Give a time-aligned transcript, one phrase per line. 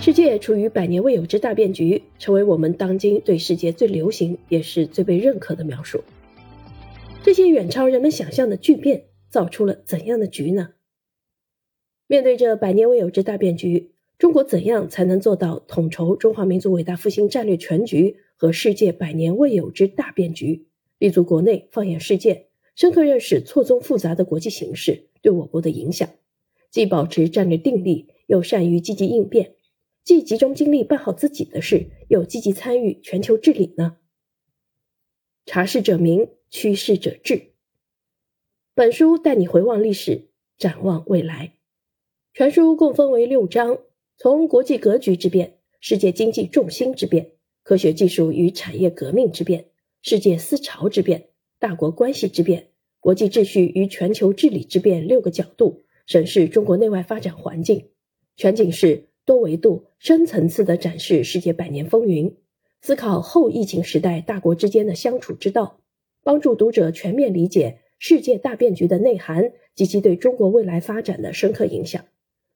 [0.00, 6.02] 世界处于百年未有之大变局，成为我们当今对世界最流行也是最被认可的描述。
[7.22, 10.70] 这些远超人们想象的巨变，造出了怎样的局呢？
[12.06, 20.66] 面对这百年未有之大变局，中国怎样才能做到统筹中华民族伟大复兴战略全局和世界百年未有之大变局，
[20.98, 26.08] 立足国内，放眼世界，深刻认识错综复杂的国际形势对我国的影响，
[26.70, 29.56] 既保持战略定力，又善于积极应变？
[30.02, 33.98] 既集中精力办好自己的事，又积极参与全球治理呢？
[35.46, 37.52] 察事者明，趋势者智。
[38.74, 41.54] 本书带你回望历史，展望未来。
[42.32, 43.78] 全书共分为六章，
[44.16, 49.66] 从国际格局之变、世界经济重心之变、科学技术与产业革命之变、
[50.00, 51.28] 世界思潮之变、
[51.58, 52.70] 大国关系之变、
[53.00, 57.90] 国际秩序与全球治理之变六个角度审视中国内外发展环境，
[58.36, 59.09] 全景式。
[59.26, 62.36] 多维度、深层次的展示世界百年风云，
[62.80, 65.80] 思考后疫情时代大国之间的相处之道，
[66.24, 72.06] 帮助读者全面理解世界大变局的内涵及其对中国未来发展的深刻影响，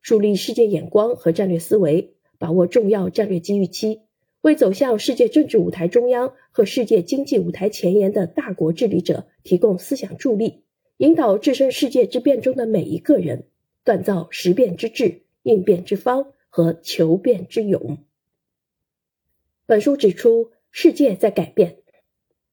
[0.00, 4.00] 树立世界眼光和战略思维，把握重要战略机遇期，
[4.40, 10.64] 为走向世界政治舞台中央和世界经济舞台前沿的大国治理者提供思想助力，
[10.96, 13.44] 引导置身世界之变中的每一个人，
[13.84, 16.32] 锻造识变之智、应变之方。
[16.56, 17.98] 和求变之勇。
[19.66, 21.78] 本书指出，世界在改变：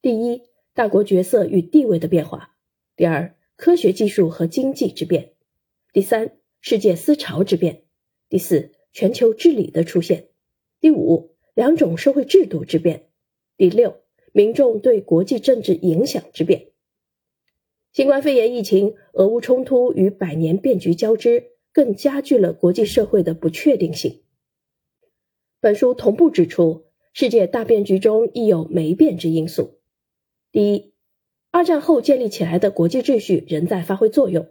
[0.02, 0.42] 第一，
[0.74, 2.50] 大国角色与地位的变化；
[2.96, 5.34] 第二，科学技术和经济之变；
[5.94, 7.84] 第三，世界思潮之变；
[8.28, 10.30] 第四，全球治理的出现；
[10.80, 13.02] 第五，两种社会制度之变；
[13.56, 16.70] 第六，民众对国际政治影响之变。
[17.94, 21.51] 新冠肺炎疫情、俄乌冲突与百年变局交织。
[21.74, 24.22] 更加剧了国际社会的不确定性。
[25.60, 29.80] 本书同步指出，世界大变局中亦有没变之因素。
[30.52, 30.94] 第一，
[31.52, 34.46] 二战后建立起来的国际秩序仍在发挥作用；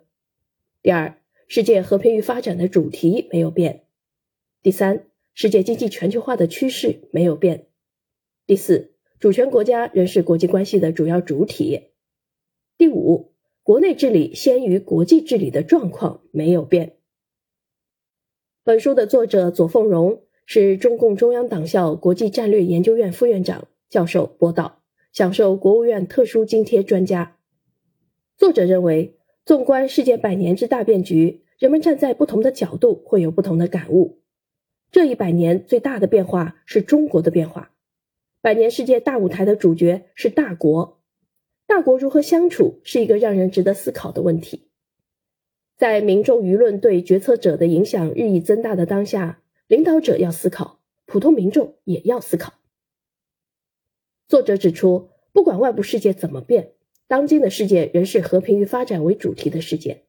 [0.83, 3.81] 第二，世界和平与发展的主题没有变；
[4.63, 7.67] 第三，世界经济全球化的趋势没有变；
[8.47, 11.91] 第四，主权国家仍是国际关系的主要主体；
[12.79, 13.33] 第五，
[13.63, 16.99] 国内治理先于国际治理的状况没有变。
[18.63, 24.83] 本书的作者左凤荣是中共中央党校国际战略研究院副院长、教授、博导，
[25.15, 27.39] 享受国务院特殊津贴专家。
[28.37, 29.17] 作者认为，
[29.47, 34.21] 纵观世界百年之大变局，人们站在不同的角度会有不同的感悟。
[34.93, 37.71] 这一百年最大的变化是中国的变化，
[38.43, 41.01] 百年世界大舞台的主角是大国，
[41.67, 44.70] 大国如何相处是一个让人值得思考的问题。
[45.81, 52.53] 在民众舆论对决策者的影响日益增大的当下，领导者要思考，普通民众也要思考。
[54.29, 56.73] 作者指出，不管外部世界怎么变，
[57.09, 60.03] 当今的世界仍是和平与发展为主题的世界。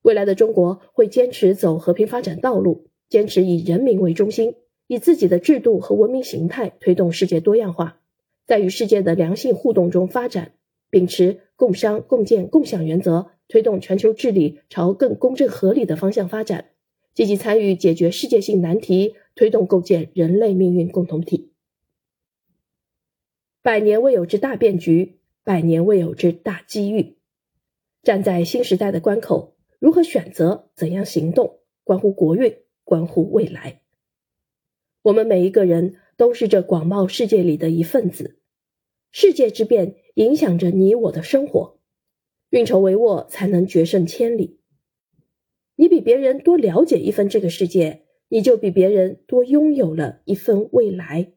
[0.00, 4.54] 未来的中国会坚持走和平发展道路，坚持以人民为中心，
[4.86, 8.00] 以自己的制度和文明形态推动世界多样化，
[8.46, 10.54] 在与世界的良性互动中发展，
[10.88, 13.28] 秉持共商共建共享原则。
[13.52, 16.70] 推动全球治理朝更公正合理的方向发展，
[17.12, 21.52] 积极参与解决世界性难题，推动构建人类命运共同体。
[23.60, 27.18] 百年未有之大变局，百年未有之大机遇。
[28.02, 33.82] 站在新时代的关口，如何选择，怎样行动，关乎国运，关乎未来。
[35.02, 38.38] 我们每一个人都是这广袤世界里的一份子，
[39.10, 41.81] 世界之变影响着你我的生活。
[42.52, 44.58] 运筹帷幄，才能决胜千里。
[45.74, 51.32] 你比别人多了解一分这个世界，你就比别人多拥有了一份未来。